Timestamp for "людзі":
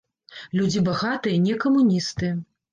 0.59-0.83